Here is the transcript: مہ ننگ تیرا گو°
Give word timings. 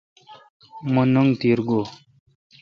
مہ 0.93 1.03
ننگ 1.13 1.31
تیرا 1.39 1.63
گو° 1.67 1.81